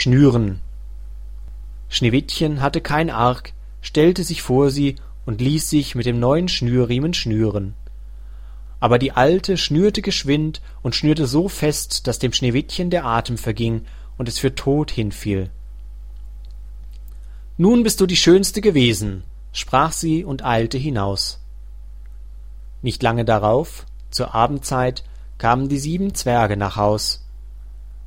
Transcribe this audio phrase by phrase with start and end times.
[0.00, 0.60] schnüren.
[1.88, 4.94] Schneewittchen hatte kein Arg, stellte sich vor sie
[5.26, 7.74] und ließ sich mit dem neuen Schnürriemen schnüren.
[8.78, 13.86] Aber die Alte schnürte geschwind und schnürte so fest, dass dem Schneewittchen der Atem verging
[14.16, 15.50] und es für tot hinfiel.
[17.56, 21.40] Nun bist du die Schönste gewesen, sprach sie und eilte hinaus.
[22.82, 25.02] Nicht lange darauf, zur Abendzeit,
[25.38, 27.26] kamen die sieben Zwerge nach Haus.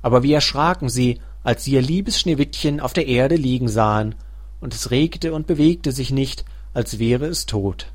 [0.00, 4.16] Aber wie erschraken sie, als sie ihr liebes Schneewittchen auf der Erde liegen sahen,
[4.60, 7.92] und es regte und bewegte sich nicht, als wäre es tot.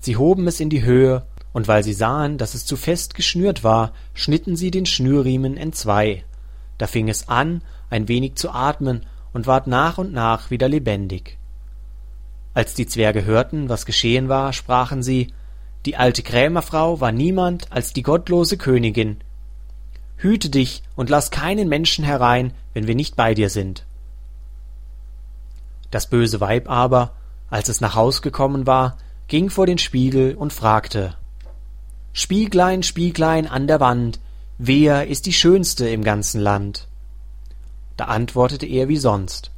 [0.00, 3.64] Sie hoben es in die Höhe, und weil sie sahen, dass es zu fest geschnürt
[3.64, 6.24] war, schnitten sie den Schnürriemen entzwei.
[6.78, 11.36] Da fing es an, ein wenig zu atmen und ward nach und nach wieder lebendig.
[12.54, 15.32] Als die Zwerge hörten, was geschehen war, sprachen sie,
[15.86, 19.18] die alte Krämerfrau war niemand als die gottlose Königin.
[20.18, 23.86] Hüte dich und lass keinen Menschen herein, wenn wir nicht bei dir sind.
[25.90, 27.12] Das böse Weib aber,
[27.48, 31.14] als es nach Haus gekommen war, ging vor den Spiegel und fragte
[32.12, 34.18] Spieglein, Spieglein an der Wand,
[34.58, 36.88] wer ist die Schönste im ganzen Land?
[37.96, 39.52] Da antwortete er wie sonst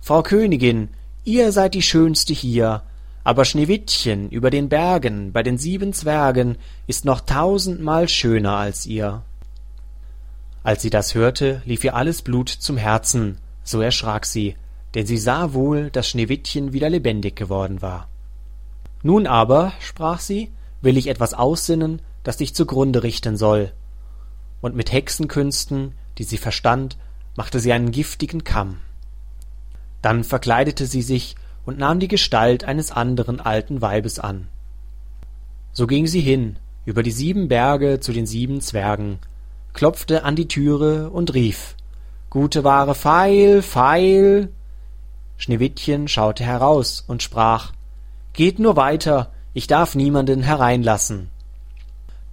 [0.00, 0.88] Frau Königin,
[1.24, 2.82] ihr seid die Schönste hier,
[3.22, 6.56] aber Schneewittchen über den Bergen bei den sieben Zwergen
[6.88, 9.22] ist noch tausendmal schöner als ihr.
[10.62, 14.56] Als sie das hörte, lief ihr alles Blut zum Herzen, so erschrak sie,
[14.94, 18.08] denn sie sah wohl, dass Schneewittchen wieder lebendig geworden war.
[19.02, 23.72] Nun aber, sprach sie, will ich etwas aussinnen, das dich zugrunde richten soll.
[24.60, 26.96] Und mit Hexenkünsten, die sie verstand,
[27.36, 28.78] machte sie einen giftigen Kamm.
[30.02, 34.48] Dann verkleidete sie sich und nahm die Gestalt eines anderen alten Weibes an.
[35.72, 39.18] So ging sie hin, über die sieben Berge zu den sieben Zwergen,
[39.72, 41.76] klopfte an die Türe und rief
[42.30, 44.48] Gute Ware feil, feil.
[45.36, 47.72] Schneewittchen schaute heraus und sprach
[48.32, 51.30] Geht nur weiter, ich darf niemanden hereinlassen.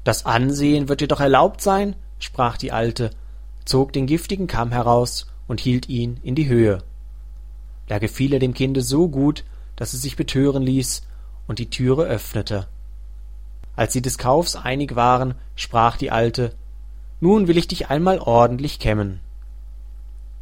[0.05, 3.09] Das Ansehen wird dir doch erlaubt sein, sprach die Alte,
[3.65, 6.83] zog den giftigen Kamm heraus und hielt ihn in die Höhe.
[7.87, 9.43] Da gefiel er dem Kinde so gut,
[9.75, 11.01] dass es sich betören ließ
[11.47, 12.67] und die Türe öffnete.
[13.75, 16.53] Als sie des Kaufs einig waren, sprach die Alte
[17.21, 19.19] Nun will ich dich einmal ordentlich kämmen.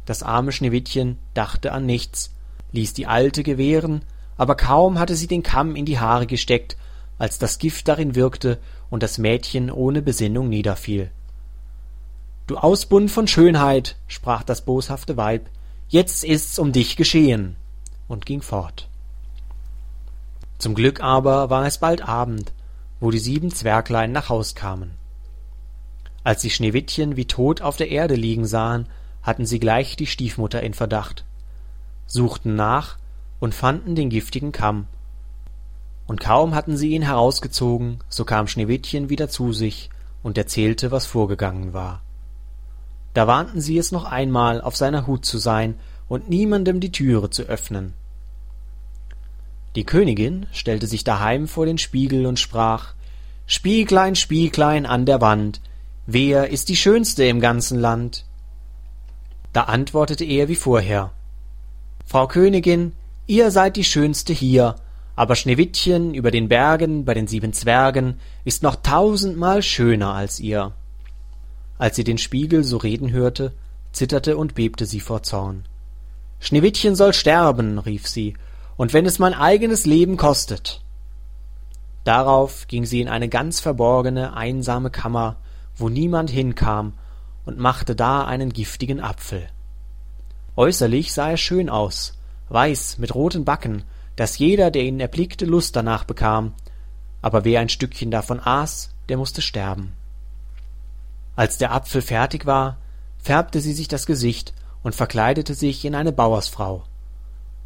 [0.06, 2.34] Das arme Schneewittchen dachte an nichts,
[2.72, 4.02] ließ die Alte gewähren,
[4.36, 6.76] aber kaum hatte sie den Kamm in die Haare gesteckt,
[7.18, 8.58] als das Gift darin wirkte
[8.90, 11.10] und das Mädchen ohne Besinnung niederfiel.
[12.46, 15.50] Du Ausbund von Schönheit, sprach das boshafte Weib,
[15.88, 17.56] jetzt ist's um dich geschehen,
[18.06, 18.88] und ging fort.
[20.58, 22.52] Zum Glück aber war es bald Abend,
[23.00, 24.92] wo die sieben Zwerglein nach Haus kamen.
[26.28, 28.86] Als sie Schneewittchen wie tot auf der Erde liegen sahen,
[29.22, 31.24] hatten sie gleich die Stiefmutter in Verdacht,
[32.06, 32.98] suchten nach
[33.40, 34.88] und fanden den giftigen Kamm.
[36.06, 39.88] Und kaum hatten sie ihn herausgezogen, so kam Schneewittchen wieder zu sich
[40.22, 42.02] und erzählte, was vorgegangen war.
[43.14, 45.76] Da warnten sie es noch einmal, auf seiner Hut zu sein
[46.10, 47.94] und niemandem die Türe zu öffnen.
[49.76, 52.92] Die Königin stellte sich daheim vor den Spiegel und sprach
[53.46, 55.62] Spieglein, Spieglein an der Wand,
[56.10, 58.24] wer ist die Schönste im ganzen Land?
[59.52, 61.12] Da antwortete er wie vorher
[62.06, 62.92] Frau Königin,
[63.26, 64.76] ihr seid die Schönste hier,
[65.16, 70.72] aber Schneewittchen über den Bergen bei den sieben Zwergen ist noch tausendmal schöner als ihr.
[71.76, 73.52] Als sie den Spiegel so reden hörte,
[73.92, 75.66] zitterte und bebte sie vor Zorn.
[76.40, 78.32] Schneewittchen soll sterben, rief sie,
[78.78, 80.80] und wenn es mein eigenes Leben kostet.
[82.04, 85.36] Darauf ging sie in eine ganz verborgene, einsame Kammer,
[85.78, 86.92] wo niemand hinkam,
[87.44, 89.48] und machte da einen giftigen Apfel.
[90.54, 92.18] Äußerlich sah er schön aus,
[92.50, 93.84] weiß, mit roten Backen,
[94.16, 96.52] dass jeder, der ihn erblickte, Lust danach bekam,
[97.22, 99.94] aber wer ein Stückchen davon aß, der musste sterben.
[101.36, 102.78] Als der Apfel fertig war,
[103.16, 104.52] färbte sie sich das Gesicht
[104.82, 106.84] und verkleidete sich in eine Bauersfrau.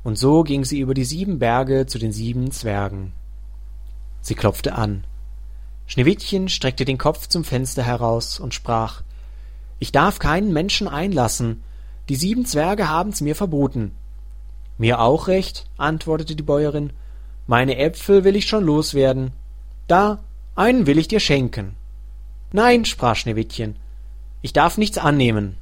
[0.04, 3.12] Und so ging sie über die sieben Berge zu den sieben Zwergen.
[4.20, 5.04] Sie klopfte an.
[5.92, 9.02] Schneewittchen streckte den Kopf zum Fenster heraus und sprach
[9.78, 11.62] Ich darf keinen Menschen einlassen,
[12.08, 13.94] die sieben Zwerge haben's mir verboten.
[14.78, 16.94] Mir auch recht, antwortete die Bäuerin,
[17.46, 19.32] meine Äpfel will ich schon loswerden.
[19.86, 20.20] Da,
[20.54, 21.76] einen will ich dir schenken.
[22.52, 23.76] Nein, sprach Schneewittchen,
[24.40, 25.58] ich darf nichts annehmen.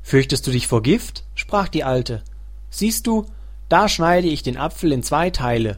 [0.00, 1.24] Fürchtest du dich vor Gift?
[1.34, 2.22] sprach die Alte.
[2.70, 3.26] Siehst du,
[3.68, 5.76] da schneide ich den Apfel in zwei Teile.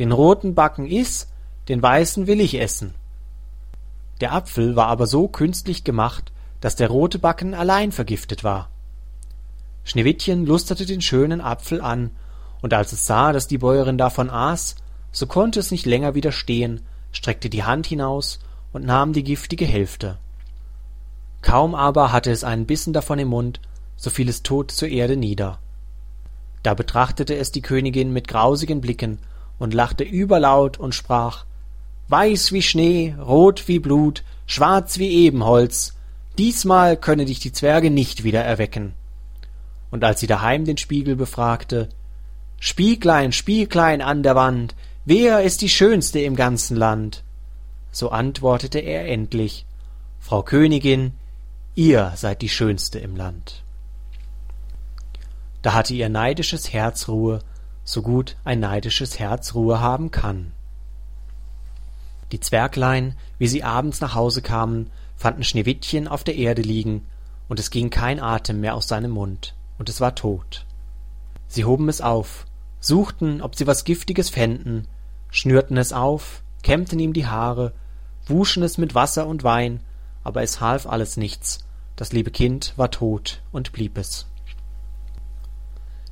[0.00, 1.28] Den roten Backen iss,
[1.70, 2.94] den weißen will ich essen.
[4.20, 8.70] Der Apfel war aber so künstlich gemacht, dass der rote Backen allein vergiftet war.
[9.84, 12.10] Schneewittchen lusterte den schönen Apfel an,
[12.60, 14.74] und als es sah, dass die Bäuerin davon aß,
[15.12, 16.80] so konnte es nicht länger widerstehen,
[17.12, 18.40] streckte die Hand hinaus
[18.72, 20.18] und nahm die giftige Hälfte.
[21.40, 23.60] Kaum aber hatte es einen Bissen davon im Mund,
[23.96, 25.60] so fiel es tot zur Erde nieder.
[26.64, 29.20] Da betrachtete es die Königin mit grausigen Blicken
[29.60, 31.44] und lachte überlaut und sprach
[32.10, 35.94] Weiß wie Schnee, rot wie Blut, schwarz wie Ebenholz,
[36.38, 38.94] diesmal könne dich die Zwerge nicht wieder erwecken.
[39.92, 41.88] Und als sie daheim den Spiegel befragte
[42.58, 44.74] Spieglein, Spieglein an der Wand,
[45.04, 47.22] wer ist die Schönste im ganzen Land?
[47.92, 49.64] So antwortete er endlich
[50.18, 51.12] Frau Königin,
[51.76, 53.62] ihr seid die Schönste im Land.
[55.62, 57.38] Da hatte ihr neidisches Herz Ruhe,
[57.84, 60.50] so gut ein neidisches Herz Ruhe haben kann.
[62.32, 67.06] Die Zwerglein, wie sie abends nach Hause kamen, fanden Schneewittchen auf der Erde liegen,
[67.48, 70.64] und es ging kein Atem mehr aus seinem Mund, und es war tot.
[71.48, 72.46] Sie hoben es auf,
[72.78, 74.86] suchten, ob sie was Giftiges fänden,
[75.30, 77.72] schnürten es auf, kämmten ihm die Haare,
[78.26, 79.80] wuschen es mit Wasser und Wein,
[80.22, 81.58] aber es half alles nichts,
[81.96, 84.26] das liebe Kind war tot und blieb es.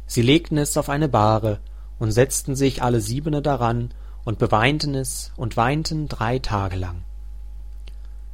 [0.07, 1.61] Sie legten es auf eine Bahre
[1.99, 3.93] und setzten sich alle siebene daran
[4.29, 6.97] und beweinten es und weinten drei Tage lang.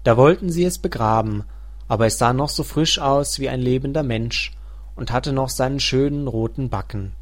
[0.03, 1.45] Da wollten sie es begraben,
[1.87, 4.57] aber es sah noch so frisch aus wie ein lebender Mensch
[4.97, 7.13] und hatte noch seinen schönen roten Backen.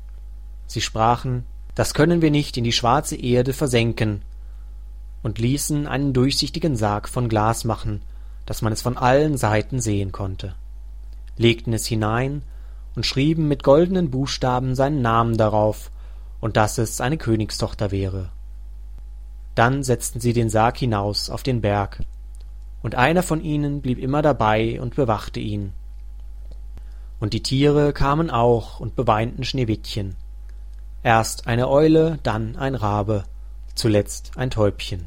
[0.66, 4.22] Sie sprachen, das können wir nicht in die schwarze Erde versenken,
[5.22, 8.00] und ließen einen durchsichtigen Sarg von Glas machen,
[8.46, 10.54] dass man es von allen Seiten sehen konnte,
[11.36, 12.40] legten es hinein
[12.96, 15.90] und schrieben mit goldenen Buchstaben seinen Namen darauf
[16.40, 18.30] und dass es eine Königstochter wäre.
[19.54, 22.00] Dann setzten sie den Sarg hinaus auf den Berg,
[22.82, 25.72] und einer von ihnen blieb immer dabei und bewachte ihn.
[27.20, 30.16] Und die Tiere kamen auch und beweinten Schneewittchen.
[31.04, 33.24] Erst eine Eule, dann ein Rabe,
[33.74, 35.06] zuletzt ein Täubchen.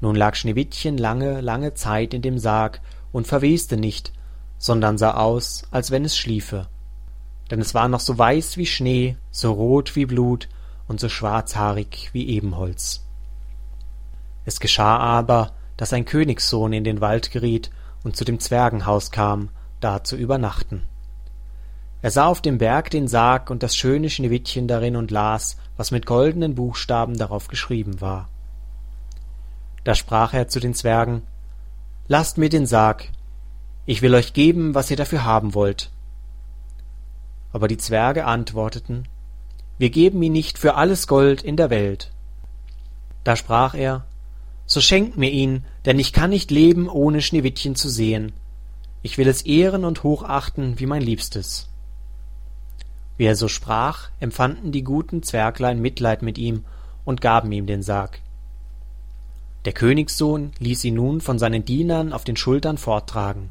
[0.00, 2.80] Nun lag Schneewittchen lange, lange Zeit in dem Sarg
[3.12, 4.12] und verweste nicht,
[4.58, 6.66] sondern sah aus, als wenn es schliefe.
[7.50, 10.48] Denn es war noch so weiß wie Schnee, so rot wie Blut
[10.88, 13.04] und so schwarzhaarig wie Ebenholz.
[14.44, 17.70] Es geschah aber, dass ein Königssohn in den Wald geriet
[18.04, 19.50] und zu dem Zwergenhaus kam,
[19.80, 20.82] da zu übernachten.
[22.02, 25.92] Er sah auf dem Berg den Sarg und das schöne Schneewittchen darin und las, was
[25.92, 28.28] mit goldenen Buchstaben darauf geschrieben war.
[29.84, 31.22] Da sprach er zu den Zwergen
[32.08, 33.08] Lasst mir den Sarg,
[33.86, 35.90] ich will euch geben, was ihr dafür haben wollt.
[37.52, 39.06] Aber die Zwerge antworteten,
[39.78, 42.10] wir geben ihn nicht für alles Gold in der Welt.
[43.24, 44.04] Da sprach er,
[44.66, 48.32] so schenkt mir ihn, denn ich kann nicht leben, ohne Schneewittchen zu sehen.
[49.02, 51.68] Ich will es ehren und hochachten wie mein Liebstes.
[53.16, 56.64] Wie er so sprach, empfanden die guten Zwerglein Mitleid mit ihm
[57.04, 58.20] und gaben ihm den Sarg.
[59.64, 63.50] Der Königssohn ließ ihn nun von seinen Dienern auf den Schultern forttragen.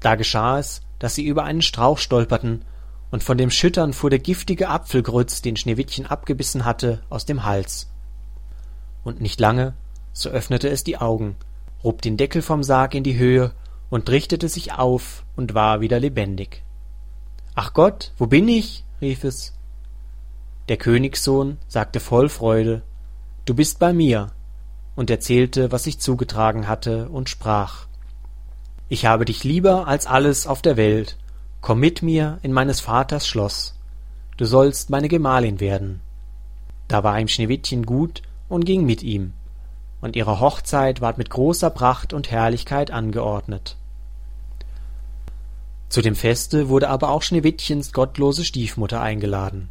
[0.00, 2.62] Da geschah es, dass sie über einen Strauch stolperten,
[3.10, 7.90] und von dem Schüttern fuhr der giftige Apfelgrütz, den Schneewittchen abgebissen hatte, aus dem Hals.
[9.02, 9.74] Und nicht lange,
[10.12, 11.36] so öffnete es die Augen,
[11.82, 13.52] hob den Deckel vom Sarg in die Höhe
[13.88, 16.62] und richtete sich auf und war wieder lebendig.
[17.54, 18.84] Ach Gott, wo bin ich?
[19.00, 19.54] rief es.
[20.68, 22.82] Der Königssohn sagte voll Freude,
[23.44, 24.28] Du bist bei mir,
[24.94, 27.86] und erzählte, was sich zugetragen hatte, und sprach
[28.92, 31.16] ich habe dich lieber als alles auf der Welt.
[31.60, 33.74] Komm mit mir in meines Vaters Schloss.
[34.36, 36.00] Du sollst meine Gemahlin werden.
[36.88, 39.34] Da war ihm Schneewittchen gut und ging mit ihm.
[40.00, 43.76] Und ihre Hochzeit ward mit großer Pracht und Herrlichkeit angeordnet.
[45.90, 49.68] Zu dem Feste wurde aber auch Schneewittchens gottlose Stiefmutter eingeladen.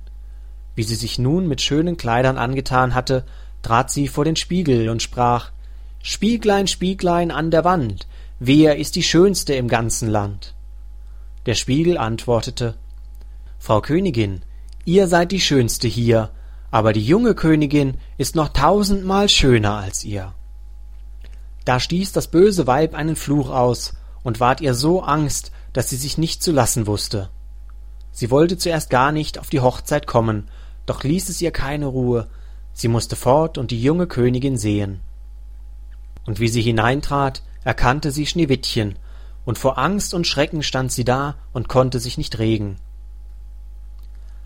[0.76, 3.26] Wie sie sich nun mit schönen Kleidern angetan hatte,
[3.64, 5.52] trat sie vor den Spiegel und sprach
[6.04, 8.08] Spieglein, Spieglein an der Wand,
[8.40, 10.54] Wer ist die Schönste im ganzen Land?
[11.46, 12.76] Der Spiegel antwortete
[13.58, 14.42] Frau Königin,
[14.86, 16.32] ihr seid die Schönste hier,
[16.72, 20.34] aber die junge Königin ist noch tausendmal schöner als ihr.
[21.66, 23.94] Da stieß das böse Weib einen Fluch aus
[24.24, 27.30] und ward ihr so Angst, dass sie sich nicht zu lassen wusste.
[28.12, 30.50] Sie wollte zuerst gar nicht auf die Hochzeit kommen,
[30.86, 32.28] doch ließ es ihr keine Ruhe,
[32.74, 35.00] sie musste fort und die junge Königin sehen.
[36.26, 38.96] Und wie sie hineintrat, erkannte sie Schneewittchen,
[39.50, 42.76] und vor Angst und Schrecken stand sie da und konnte sich nicht regen.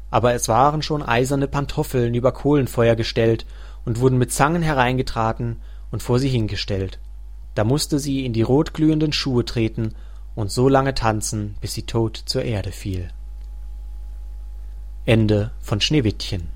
[0.10, 3.45] Aber es waren schon eiserne Pantoffeln über Kohlenfeuer gestellt
[3.83, 5.57] und wurden mit Zangen hereingetraten
[5.91, 7.00] und vor sie hingestellt.
[7.53, 9.93] da musste sie in die rotglühenden Schuhe treten
[10.36, 13.10] und so lange tanzen, bis sie tot zur Erde fiel.
[15.03, 16.48] Ende von Schneewittchen